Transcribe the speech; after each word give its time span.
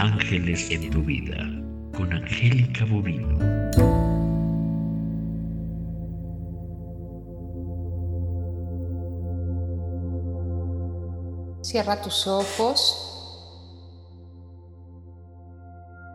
Ángeles 0.00 0.70
en 0.70 0.88
tu 0.88 1.02
vida 1.02 1.36
con 1.94 2.10
Angélica 2.10 2.86
Bovino. 2.86 3.36
Cierra 11.62 12.00
tus 12.00 12.26
ojos. 12.26 12.96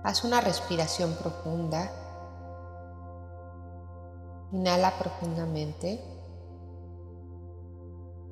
Haz 0.03 0.23
una 0.23 0.41
respiración 0.41 1.13
profunda. 1.21 1.91
Inhala 4.51 4.97
profundamente 4.97 6.01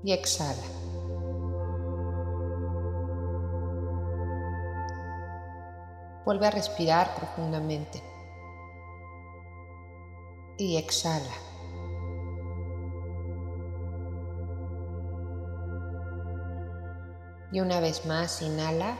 y 0.03 0.13
exhala. 0.13 0.82
Vuelve 6.25 6.47
a 6.47 6.51
respirar 6.51 7.13
profundamente 7.15 8.01
y 10.57 10.77
exhala. 10.77 11.33
Y 17.51 17.59
una 17.59 17.79
vez 17.79 18.05
más, 18.05 18.41
inhala 18.41 18.97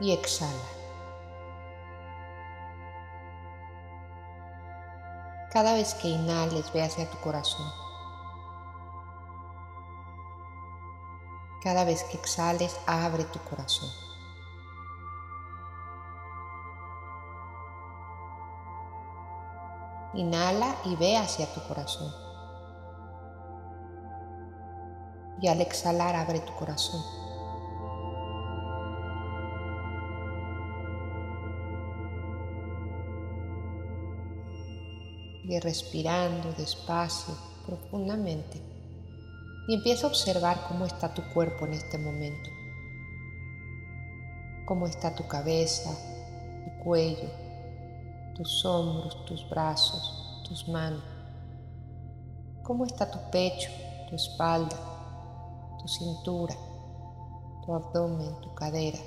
y 0.00 0.12
exhala. 0.12 0.50
Cada 5.50 5.72
vez 5.72 5.94
que 5.94 6.08
inhales, 6.08 6.70
ve 6.74 6.82
hacia 6.82 7.08
tu 7.08 7.16
corazón. 7.18 7.85
Cada 11.66 11.82
vez 11.82 12.04
que 12.04 12.16
exhales, 12.16 12.78
abre 12.86 13.24
tu 13.24 13.40
corazón. 13.40 13.90
Inhala 20.14 20.76
y 20.84 20.94
ve 20.94 21.16
hacia 21.16 21.52
tu 21.52 21.60
corazón. 21.66 22.14
Y 25.42 25.48
al 25.48 25.60
exhalar, 25.60 26.14
abre 26.14 26.38
tu 26.38 26.54
corazón. 26.54 27.02
Y 35.42 35.58
respirando 35.58 36.52
despacio, 36.52 37.34
profundamente 37.66 38.75
y 39.68 39.74
empieza 39.74 40.06
a 40.06 40.10
observar 40.10 40.66
cómo 40.68 40.84
está 40.84 41.12
tu 41.12 41.22
cuerpo 41.32 41.66
en 41.66 41.74
este 41.74 41.98
momento. 41.98 42.50
Cómo 44.64 44.86
está 44.86 45.14
tu 45.14 45.26
cabeza, 45.26 45.90
tu 46.64 46.84
cuello, 46.84 47.28
tus 48.36 48.64
hombros, 48.64 49.24
tus 49.26 49.48
brazos, 49.48 50.42
tus 50.48 50.68
manos. 50.68 51.02
Cómo 52.62 52.84
está 52.84 53.10
tu 53.10 53.18
pecho, 53.30 53.70
tu 54.08 54.16
espalda, 54.16 54.76
tu 55.80 55.88
cintura, 55.88 56.54
tu 57.64 57.74
abdomen, 57.74 58.40
tu 58.40 58.54
cadera, 58.54 58.98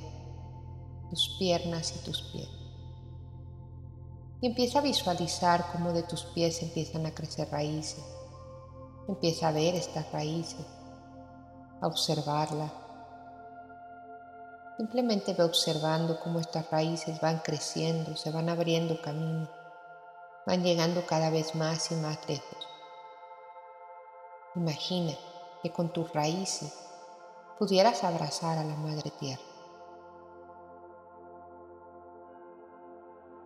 tus 1.09 1.35
piernas 1.39 1.95
y 1.95 2.05
tus 2.05 2.21
pies. 2.33 2.49
Y 4.41 4.47
empieza 4.47 4.79
a 4.79 4.83
visualizar 4.83 5.71
cómo 5.71 5.91
de 5.91 6.03
tus 6.03 6.23
pies 6.23 6.61
empiezan 6.63 7.05
a 7.05 7.11
crecer 7.11 7.49
raíces 7.49 8.03
Empieza 9.09 9.47
a 9.47 9.51
ver 9.51 9.73
estas 9.73 10.11
raíces, 10.11 10.67
a 11.81 11.87
observarlas. 11.87 12.71
Simplemente 14.77 15.33
ve 15.33 15.43
observando 15.43 16.19
cómo 16.19 16.39
estas 16.39 16.69
raíces 16.69 17.19
van 17.19 17.39
creciendo, 17.39 18.15
se 18.15 18.29
van 18.29 18.49
abriendo 18.49 19.01
camino, 19.01 19.49
van 20.45 20.61
llegando 20.61 21.07
cada 21.07 21.31
vez 21.31 21.55
más 21.55 21.91
y 21.91 21.95
más 21.95 22.19
lejos. 22.29 22.67
Imagina 24.53 25.13
que 25.63 25.71
con 25.71 25.91
tus 25.91 26.13
raíces 26.13 26.71
pudieras 27.57 28.03
abrazar 28.03 28.59
a 28.59 28.63
la 28.63 28.75
Madre 28.75 29.09
Tierra. 29.19 29.41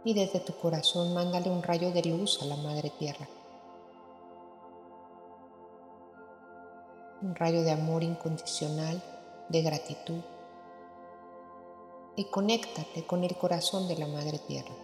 Y 0.04 0.14
desde 0.14 0.42
tu 0.42 0.54
corazón 0.58 1.14
mándale 1.14 1.50
un 1.50 1.64
rayo 1.64 1.92
de 1.94 2.04
luz 2.04 2.42
a 2.42 2.48
la 2.48 2.58
Madre 2.58 2.90
Tierra. 2.90 3.26
Un 7.24 7.36
rayo 7.36 7.64
de 7.64 7.72
amor 7.72 8.04
incondicional, 8.04 9.02
de 9.48 9.62
gratitud. 9.62 10.22
Y 12.18 12.26
conéctate 12.26 13.06
con 13.08 13.24
el 13.24 13.36
corazón 13.38 13.88
de 13.88 13.98
la 13.98 14.08
Madre 14.08 14.40
Tierra. 14.40 14.76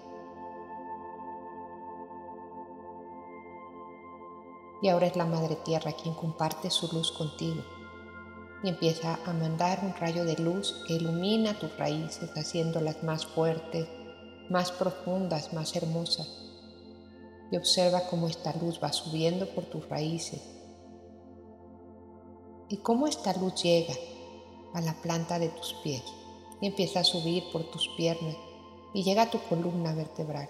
Y 4.82 4.88
ahora 4.88 5.08
es 5.08 5.18
la 5.18 5.26
Madre 5.26 5.58
Tierra 5.66 5.92
quien 5.92 6.16
comparte 6.16 6.70
su 6.70 6.88
luz 6.96 7.12
contigo 7.12 7.62
y 8.64 8.70
empieza 8.70 9.20
a 9.26 9.34
mandar 9.34 9.80
un 9.84 9.94
rayo 9.96 10.24
de 10.24 10.38
luz 10.38 10.84
que 10.88 10.94
ilumina 10.94 11.60
tus 11.60 11.78
raíces, 11.78 12.30
haciéndolas 12.36 13.04
más 13.04 13.26
fuertes, 13.26 13.88
más 14.50 14.72
profundas, 14.72 15.52
más 15.54 15.76
hermosas. 15.76 16.30
Y 17.52 17.58
observa 17.58 18.02
cómo 18.10 18.28
esta 18.28 18.56
luz 18.56 18.80
va 18.82 18.94
subiendo 18.94 19.46
por 19.48 19.66
tus 19.66 19.88
raíces 19.90 20.59
y 22.70 22.78
cómo 22.78 23.08
esta 23.08 23.34
luz 23.34 23.62
llega 23.64 23.96
a 24.74 24.82
la 24.82 24.94
planta 24.94 25.40
de 25.40 25.50
tus 25.50 25.74
pies 25.84 26.04
y 26.62 26.68
empieza 26.68 27.00
a 27.00 27.04
subir 27.04 27.44
por 27.52 27.64
tus 27.72 27.90
piernas 27.98 28.36
y 28.94 29.04
llega 29.04 29.24
a 29.24 29.32
tu 29.32 29.40
columna 29.40 29.94
vertebral. 29.94 30.50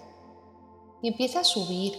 Y 1.02 1.08
empieza 1.08 1.40
a 1.40 1.44
subir 1.44 1.98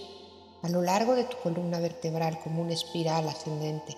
a 0.62 0.70
lo 0.70 0.82
largo 0.82 1.16
de 1.16 1.24
tu 1.24 1.38
columna 1.38 1.80
vertebral 1.80 2.40
como 2.44 2.62
una 2.62 2.74
espiral 2.74 3.28
ascendente. 3.28 3.98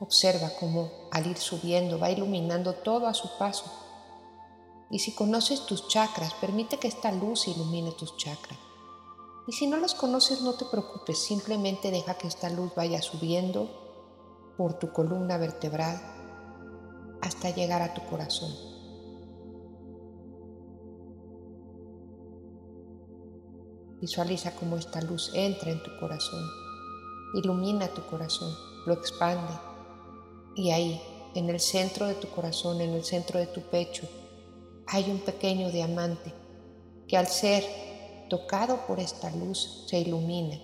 Observa 0.00 0.50
cómo 0.58 0.90
al 1.12 1.28
ir 1.28 1.38
subiendo 1.38 1.98
va 1.98 2.10
iluminando 2.10 2.74
todo 2.74 3.06
a 3.06 3.14
su 3.14 3.28
paso. 3.38 3.64
Y 4.90 4.98
si 4.98 5.14
conoces 5.14 5.64
tus 5.66 5.86
chakras, 5.88 6.34
permite 6.34 6.78
que 6.78 6.88
esta 6.88 7.12
luz 7.12 7.46
ilumine 7.46 7.92
tus 7.92 8.16
chakras. 8.16 8.58
Y 9.46 9.52
si 9.52 9.66
no 9.66 9.76
los 9.76 9.94
conoces, 9.94 10.40
no 10.40 10.54
te 10.54 10.64
preocupes, 10.64 11.18
simplemente 11.18 11.90
deja 11.90 12.14
que 12.14 12.28
esta 12.28 12.50
luz 12.50 12.72
vaya 12.74 13.00
subiendo 13.00 13.81
por 14.56 14.74
tu 14.74 14.92
columna 14.92 15.38
vertebral 15.38 16.00
hasta 17.20 17.50
llegar 17.50 17.82
a 17.82 17.94
tu 17.94 18.02
corazón. 18.02 18.50
Visualiza 24.00 24.54
cómo 24.56 24.76
esta 24.76 25.00
luz 25.00 25.30
entra 25.34 25.70
en 25.70 25.82
tu 25.82 25.90
corazón, 26.00 26.44
ilumina 27.34 27.86
tu 27.88 28.02
corazón, 28.06 28.52
lo 28.84 28.94
expande 28.94 29.52
y 30.56 30.70
ahí, 30.70 31.00
en 31.34 31.48
el 31.48 31.60
centro 31.60 32.06
de 32.06 32.14
tu 32.14 32.28
corazón, 32.28 32.80
en 32.80 32.90
el 32.90 33.04
centro 33.04 33.38
de 33.38 33.46
tu 33.46 33.60
pecho, 33.62 34.06
hay 34.86 35.10
un 35.10 35.20
pequeño 35.20 35.70
diamante 35.70 36.34
que 37.06 37.16
al 37.16 37.26
ser 37.26 37.64
tocado 38.28 38.86
por 38.86 38.98
esta 38.98 39.30
luz 39.36 39.84
se 39.86 40.00
ilumina 40.00 40.58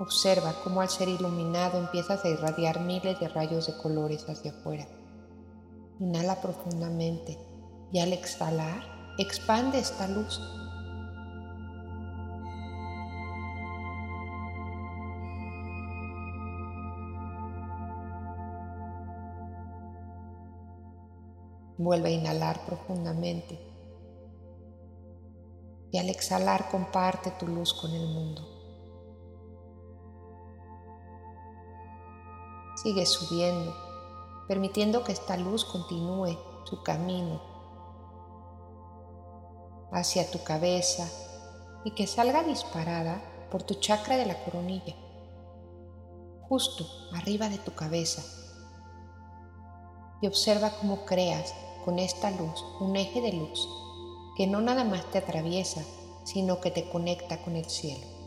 Observa 0.00 0.54
cómo 0.62 0.80
al 0.80 0.88
ser 0.88 1.08
iluminado 1.08 1.76
empiezas 1.76 2.24
a 2.24 2.28
irradiar 2.28 2.80
miles 2.80 3.18
de 3.18 3.26
rayos 3.28 3.66
de 3.66 3.76
colores 3.76 4.28
hacia 4.28 4.52
afuera. 4.52 4.86
Inhala 5.98 6.40
profundamente 6.40 7.36
y 7.92 7.98
al 7.98 8.12
exhalar, 8.12 8.80
expande 9.18 9.80
esta 9.80 10.06
luz. 10.06 10.40
Vuelve 21.76 22.10
a 22.10 22.12
inhalar 22.12 22.64
profundamente 22.66 23.58
y 25.90 25.98
al 25.98 26.08
exhalar 26.08 26.68
comparte 26.70 27.32
tu 27.32 27.48
luz 27.48 27.74
con 27.74 27.92
el 27.92 28.06
mundo. 28.06 28.57
Sigue 32.82 33.06
subiendo, 33.06 33.74
permitiendo 34.46 35.02
que 35.02 35.10
esta 35.10 35.36
luz 35.36 35.64
continúe 35.64 36.38
su 36.62 36.80
camino 36.84 37.42
hacia 39.90 40.30
tu 40.30 40.44
cabeza 40.44 41.10
y 41.84 41.90
que 41.90 42.06
salga 42.06 42.44
disparada 42.44 43.20
por 43.50 43.64
tu 43.64 43.74
chakra 43.74 44.16
de 44.16 44.26
la 44.26 44.44
coronilla, 44.44 44.94
justo 46.48 46.86
arriba 47.14 47.48
de 47.48 47.58
tu 47.58 47.74
cabeza. 47.74 48.22
Y 50.20 50.28
observa 50.28 50.70
cómo 50.78 51.04
creas 51.04 51.52
con 51.84 51.98
esta 51.98 52.30
luz 52.30 52.64
un 52.78 52.94
eje 52.94 53.20
de 53.20 53.32
luz 53.32 53.68
que 54.36 54.46
no 54.46 54.60
nada 54.60 54.84
más 54.84 55.04
te 55.10 55.18
atraviesa, 55.18 55.82
sino 56.22 56.60
que 56.60 56.70
te 56.70 56.88
conecta 56.88 57.42
con 57.42 57.56
el 57.56 57.64
cielo. 57.64 58.17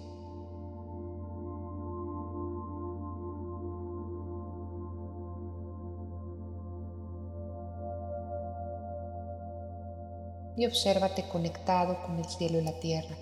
Y 10.62 10.66
obsérvate 10.68 11.28
conectado 11.28 11.98
con 12.06 12.20
el 12.20 12.26
cielo 12.26 12.60
y 12.60 12.64
la 12.64 12.80
tierra. 12.80 13.16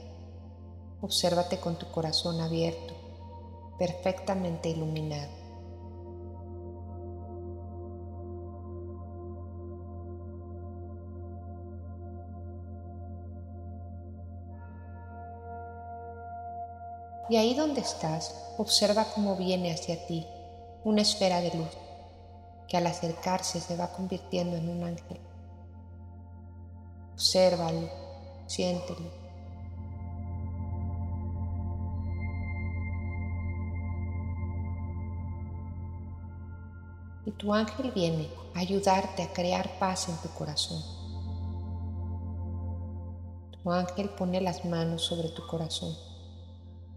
Obsérvate 1.00 1.58
con 1.58 1.80
tu 1.80 1.90
corazón 1.90 2.42
abierto, 2.42 2.94
perfectamente 3.78 4.68
iluminado. 4.68 5.32
Y 17.30 17.38
ahí 17.38 17.54
donde 17.54 17.80
estás, 17.80 18.54
observa 18.58 19.06
cómo 19.16 19.38
viene 19.38 19.72
hacia 19.72 20.06
ti 20.08 20.28
una 20.84 21.04
esfera 21.04 21.40
de 21.40 21.56
luz 21.56 21.70
que 22.68 22.76
al 22.76 22.86
acercarse 22.86 23.62
se 23.62 23.78
va 23.78 23.94
convirtiendo 23.94 24.58
en 24.58 24.68
un 24.68 24.84
ángel. 24.84 25.29
Obsérvalo, 27.20 27.90
siéntelo. 28.48 29.12
Y 37.26 37.32
tu 37.32 37.54
ángel 37.54 37.92
viene 37.92 38.30
a 38.56 38.60
ayudarte 38.60 39.22
a 39.22 39.34
crear 39.34 39.70
paz 39.80 40.08
en 40.08 40.16
tu 40.22 40.30
corazón. 40.30 40.82
Tu 43.52 43.70
ángel 43.70 44.10
pone 44.12 44.40
las 44.40 44.64
manos 44.64 45.04
sobre 45.04 45.28
tu 45.28 45.46
corazón 45.46 45.94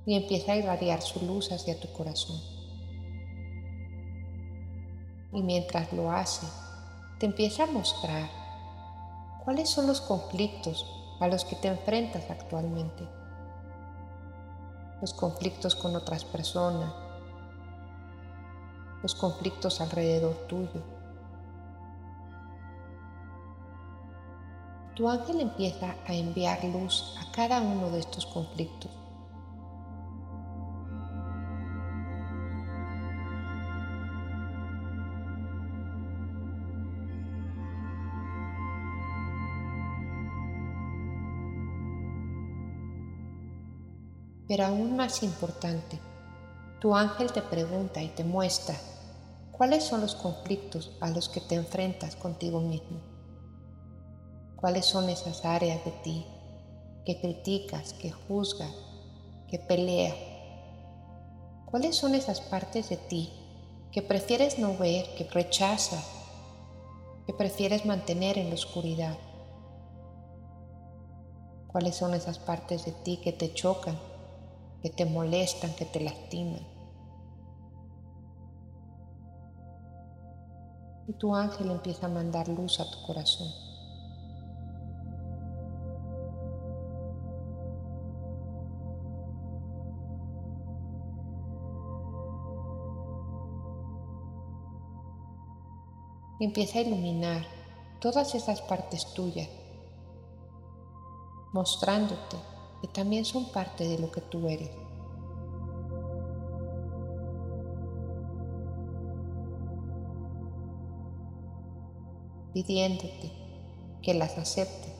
y 0.07 0.15
empieza 0.15 0.53
a 0.53 0.57
irradiar 0.57 1.03
su 1.03 1.27
luz 1.27 1.51
hacia 1.51 1.81
tu 1.81 1.93
corazón. 1.93 2.41
Y 5.33 5.43
mientras 5.43 5.93
lo 5.93 6.13
hace, 6.13 6.47
te 7.19 7.27
empieza 7.27 7.65
a 7.65 7.67
mostrar 7.67 8.42
cuáles 9.44 9.71
son 9.71 9.87
los 9.87 10.00
conflictos 10.00 10.87
a 11.21 11.29
los 11.29 11.44
que 11.44 11.56
te 11.56 11.69
enfrentas 11.69 12.31
actualmente. 12.31 13.09
Los 15.00 15.12
conflictos 15.15 15.75
con 15.75 15.97
otras 15.97 16.25
personas, 16.25 16.93
los 19.03 19.15
conflictos 19.15 19.81
alrededor 19.81 20.35
tuyo. 20.49 20.83
Tu 24.94 25.09
ángel 25.09 25.41
empieza 25.41 25.97
a 26.06 26.15
enviar 26.15 26.62
luz 26.65 27.17
a 27.21 27.33
cada 27.33 27.61
uno 27.61 27.91
de 27.91 27.99
estos 27.99 28.27
conflictos 28.27 28.91
Pero 44.49 44.67
aún 44.67 44.97
más 44.97 45.23
importante, 45.23 46.00
tu 46.81 46.97
ángel 46.97 47.33
te 47.33 47.43
pregunta 47.43 48.03
y 48.03 48.09
te 48.09 48.25
muestra 48.25 48.77
cuáles 49.53 49.85
son 49.85 50.00
los 50.00 50.17
conflictos 50.17 50.91
a 51.00 51.11
los 51.11 51.29
que 51.29 51.41
te 51.41 51.55
enfrentas 51.55 52.17
contigo 52.17 52.61
mismo. 52.61 53.00
¿Cuáles 54.56 54.87
son 54.87 55.09
esas 55.09 55.44
áreas 55.44 55.85
de 55.85 55.93
ti 56.03 56.27
que 57.05 57.21
criticas, 57.21 57.93
que 57.93 58.11
juzgas, 58.11 58.75
que 59.49 59.61
peleas? 59.61 60.17
¿Cuáles 61.67 61.97
son 61.97 62.15
esas 62.15 62.41
partes 62.41 62.88
de 62.88 62.97
ti 62.97 63.33
que 63.93 64.03
prefieres 64.03 64.59
no 64.59 64.77
ver, 64.77 65.06
que 65.17 65.25
rechazas, 65.25 66.05
que 67.27 67.33
prefieres 67.33 67.87
mantener 67.87 68.38
en 68.38 68.49
la 68.49 68.55
oscuridad? 68.55 69.17
¿Cuáles 71.69 71.95
son 71.95 72.15
esas 72.15 72.38
partes 72.38 72.85
de 72.85 72.93
ti 72.93 73.19
que 73.19 73.33
te 73.33 73.55
chocan, 73.55 73.99
que 74.82 74.90
te 74.90 75.06
molestan, 75.06 75.73
que 75.75 75.84
te 75.84 76.00
lastiman. 76.00 76.67
Y 81.06 81.12
tu 81.14 81.34
ángel 81.34 81.70
empieza 81.70 82.06
a 82.06 82.08
mandar 82.08 82.49
luz 82.49 82.81
a 82.81 82.90
tu 82.90 83.06
corazón. 83.06 83.49
Y 96.40 96.44
empieza 96.46 96.81
a 96.81 96.82
iluminar 96.82 97.44
todas 98.00 98.35
esas 98.35 98.61
partes 98.62 99.14
tuyas, 99.14 99.49
mostrándote 101.52 102.51
que 102.82 102.88
también 102.88 103.25
son 103.25 103.50
parte 103.52 103.87
de 103.87 103.99
lo 103.99 104.11
que 104.11 104.20
tú 104.20 104.49
eres. 104.49 104.70
pidiéndote 112.52 113.32
que 114.02 114.12
las 114.12 114.37
aceptes, 114.37 114.93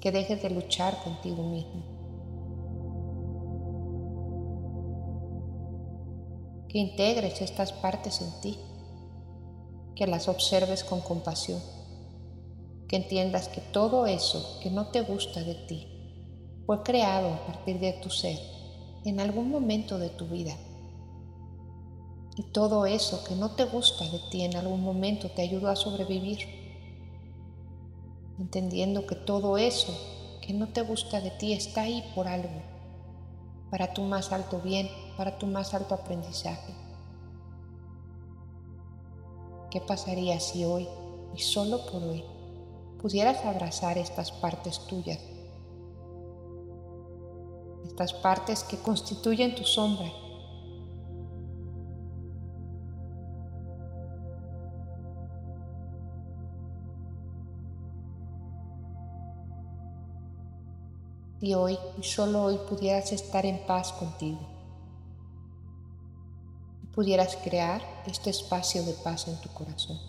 que 0.00 0.12
dejes 0.12 0.40
de 0.40 0.50
luchar 0.50 1.02
contigo 1.02 1.42
mismo, 1.42 1.82
que 6.68 6.78
integres 6.78 7.42
estas 7.42 7.72
partes 7.72 8.20
en 8.20 8.40
ti, 8.40 8.60
que 9.96 10.06
las 10.06 10.28
observes 10.28 10.84
con 10.84 11.00
compasión, 11.00 11.60
que 12.86 12.94
entiendas 12.94 13.48
que 13.48 13.60
todo 13.60 14.06
eso 14.06 14.60
que 14.62 14.70
no 14.70 14.92
te 14.92 15.00
gusta 15.00 15.42
de 15.42 15.56
ti 15.56 15.97
fue 16.68 16.82
creado 16.82 17.32
a 17.32 17.46
partir 17.46 17.80
de 17.80 17.94
tu 17.94 18.10
ser 18.10 18.38
en 19.06 19.20
algún 19.20 19.50
momento 19.50 19.98
de 19.98 20.10
tu 20.10 20.26
vida. 20.26 20.54
Y 22.36 22.42
todo 22.42 22.84
eso 22.84 23.24
que 23.24 23.34
no 23.34 23.52
te 23.52 23.64
gusta 23.64 24.04
de 24.04 24.18
ti 24.30 24.42
en 24.42 24.54
algún 24.54 24.82
momento 24.82 25.30
te 25.30 25.40
ayudó 25.40 25.70
a 25.70 25.76
sobrevivir. 25.76 26.40
Entendiendo 28.38 29.06
que 29.06 29.14
todo 29.14 29.56
eso 29.56 29.98
que 30.42 30.52
no 30.52 30.68
te 30.68 30.82
gusta 30.82 31.22
de 31.22 31.30
ti 31.30 31.54
está 31.54 31.84
ahí 31.84 32.04
por 32.14 32.28
algo, 32.28 32.60
para 33.70 33.94
tu 33.94 34.02
más 34.02 34.30
alto 34.30 34.60
bien, 34.60 34.90
para 35.16 35.38
tu 35.38 35.46
más 35.46 35.72
alto 35.72 35.94
aprendizaje. 35.94 36.74
¿Qué 39.70 39.80
pasaría 39.80 40.38
si 40.38 40.66
hoy, 40.66 40.86
y 41.34 41.40
solo 41.40 41.86
por 41.86 42.02
hoy, 42.02 42.22
pudieras 43.00 43.42
abrazar 43.46 43.96
estas 43.96 44.32
partes 44.32 44.86
tuyas 44.86 45.18
partes 48.12 48.62
que 48.62 48.78
constituyen 48.78 49.54
tu 49.56 49.64
sombra. 49.64 50.10
Y 61.40 61.54
hoy, 61.54 61.78
y 61.98 62.02
solo 62.02 62.44
hoy, 62.44 62.58
pudieras 62.68 63.12
estar 63.12 63.44
en 63.46 63.64
paz 63.66 63.92
contigo. 63.92 64.40
Pudieras 66.92 67.36
crear 67.36 67.80
este 68.06 68.30
espacio 68.30 68.82
de 68.84 68.92
paz 68.92 69.28
en 69.28 69.40
tu 69.40 69.48
corazón. 69.50 70.07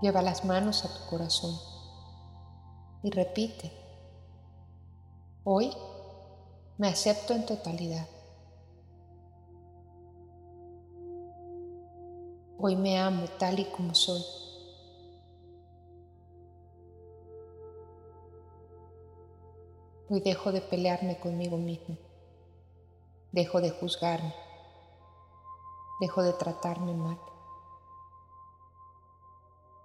Lleva 0.00 0.22
las 0.22 0.44
manos 0.44 0.84
a 0.84 0.94
tu 0.94 1.10
corazón 1.10 1.58
y 3.02 3.10
repite, 3.10 3.72
hoy 5.44 5.72
me 6.76 6.88
acepto 6.88 7.34
en 7.34 7.46
totalidad. 7.46 8.06
Hoy 12.60 12.76
me 12.76 12.98
amo 12.98 13.24
tal 13.38 13.58
y 13.58 13.64
como 13.66 13.94
soy. 13.94 14.22
Hoy 20.10 20.20
dejo 20.20 20.52
de 20.52 20.60
pelearme 20.60 21.18
conmigo 21.20 21.56
mismo. 21.56 21.96
Dejo 23.32 23.60
de 23.60 23.70
juzgarme. 23.70 24.34
Dejo 26.00 26.22
de 26.22 26.32
tratarme 26.32 26.94
mal. 26.94 27.18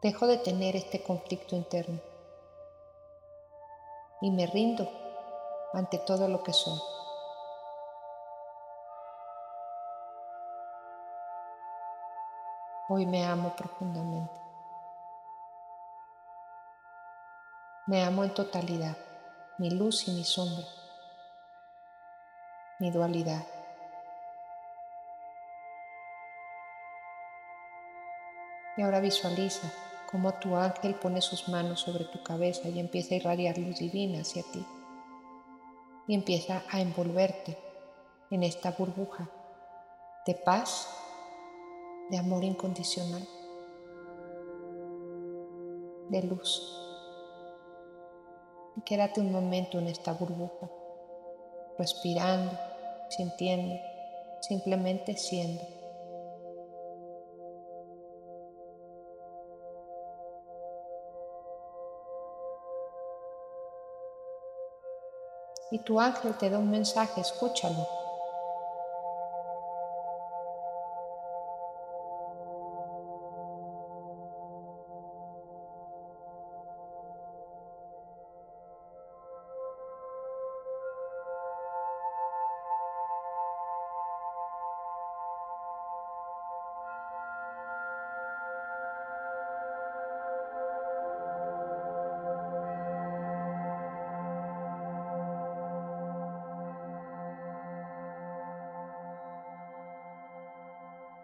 Dejo 0.04 0.28
de 0.28 0.38
tener 0.38 0.76
este 0.76 1.02
conflicto 1.02 1.56
interno 1.56 1.98
y 4.20 4.32
me 4.32 4.46
rindo 4.48 4.86
ante 5.72 5.98
todo 5.98 6.28
lo 6.28 6.44
que 6.44 6.52
soy. 6.52 6.78
Hoy 12.90 13.06
me 13.06 13.26
amo 13.26 13.56
profundamente. 13.56 14.42
Me 17.88 18.04
amo 18.04 18.26
en 18.26 18.34
totalidad, 18.34 18.98
mi 19.58 19.70
luz 19.70 20.10
y 20.10 20.12
mi 20.12 20.26
sombra, 20.26 20.68
mi 22.80 22.92
dualidad. 22.92 23.46
Y 28.76 28.82
ahora 28.82 29.00
visualiza 29.00 29.72
cómo 30.14 30.32
tu 30.36 30.56
ángel 30.56 30.94
pone 30.94 31.22
sus 31.22 31.50
manos 31.50 31.80
sobre 31.80 32.06
tu 32.06 32.22
cabeza 32.22 32.70
y 32.70 32.80
empieza 32.80 33.16
a 33.16 33.18
irradiar 33.18 33.58
luz 33.58 33.80
divina 33.80 34.22
hacia 34.22 34.44
ti. 34.44 34.64
Y 36.08 36.14
empieza 36.14 36.62
a 36.70 36.82
envolverte 36.82 37.58
en 38.30 38.44
esta 38.44 38.70
burbuja 38.70 39.28
de 40.28 40.36
paz 40.36 40.88
de 42.12 42.20
amor 42.20 42.44
incondicional, 42.44 43.28
de 46.10 46.22
luz. 46.22 46.80
Y 48.76 48.82
quédate 48.82 49.20
un 49.20 49.32
momento 49.32 49.80
en 49.80 49.88
esta 49.88 50.14
burbuja, 50.14 50.70
respirando, 51.80 52.52
sintiendo, 53.10 53.80
simplemente 54.42 55.18
siendo. 55.18 55.83
Y 65.70 65.80
tu 65.80 66.00
ángel 66.00 66.38
te 66.38 66.50
da 66.50 66.60
un 66.60 66.70
mensaje, 66.70 67.20
escúchalo. 67.22 68.03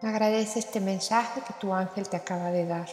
Agradece 0.02 0.60
este 0.60 0.80
mensaje 0.80 1.42
que 1.42 1.52
tu 1.54 1.74
ángel 1.74 2.08
te 2.08 2.16
acaba 2.16 2.50
de 2.50 2.66
dar. 2.66 2.88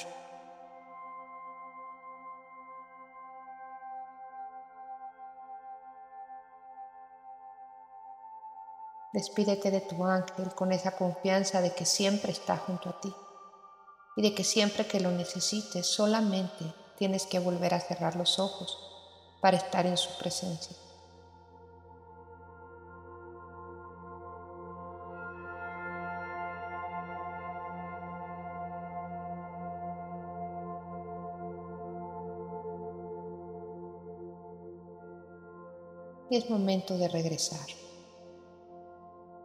Despídete 9.14 9.72
de 9.72 9.80
tu 9.80 10.04
ángel 10.04 10.54
con 10.54 10.74
esa 10.74 10.98
confianza 10.98 11.62
de 11.62 11.74
que 11.74 11.86
siempre 11.86 12.34
está 12.34 12.58
junto 12.58 12.90
a 12.90 13.00
ti 13.00 13.16
y 14.18 14.22
de 14.22 14.36
que 14.36 14.44
siempre 14.44 14.86
que 14.86 15.00
lo 15.00 15.12
necesites 15.12 15.88
solamente 15.88 16.66
tienes 16.98 17.26
que 17.26 17.40
volver 17.40 17.74
a 17.74 17.80
cerrar 17.80 18.18
los 18.18 18.38
ojos 18.38 18.78
para 19.40 19.58
estar 19.58 19.86
en 19.86 19.96
su 19.96 20.10
presencia. 20.18 20.76
Es 36.38 36.50
momento 36.50 36.98
de 36.98 37.08
regresar, 37.08 37.68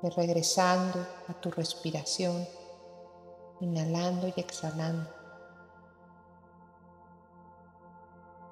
de 0.02 0.11
regresando 0.11 1.06
a 1.28 1.32
tu 1.40 1.50
respiración, 1.50 2.46
inhalando 3.61 4.28
y 4.28 4.34
exhalando. 4.37 5.08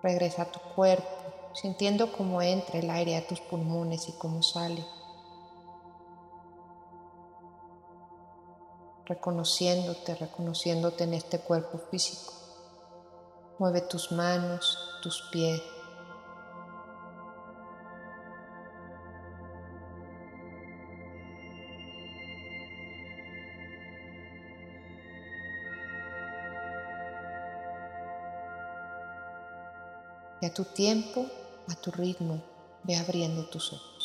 Regresa 0.03 0.43
a 0.43 0.53
tu 0.53 0.59
cuerpo, 0.75 1.09
sintiendo 1.53 2.11
cómo 2.13 2.41
entra 2.41 2.79
el 2.79 2.89
aire 2.89 3.17
a 3.17 3.27
tus 3.27 3.41
pulmones 3.41 4.09
y 4.09 4.13
cómo 4.13 4.43
sale. 4.43 4.85
Reconociéndote, 9.05 10.15
reconociéndote 10.15 11.05
en 11.05 11.15
este 11.15 11.41
cuerpo 11.41 11.79
físico. 11.91 12.33
Mueve 13.59 13.83
tus 13.83 14.13
manos, 14.13 14.79
tus 15.03 15.29
pies, 15.31 15.61
y 30.41 30.47
a 30.47 30.55
tu 30.55 30.65
tiempo, 30.65 31.27
a 31.69 31.75
tu 31.75 31.91
ritmo, 31.91 32.43
ve 32.85 32.97
abriendo 32.97 33.45
tus 33.45 33.73
ojos. 33.73 34.00